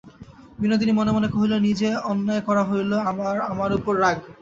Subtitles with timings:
[0.59, 4.17] বিনোদিনী মনে মনে কহিল, নিজে অন্যায় করা হইল, আবার আমার উপরে রাগ!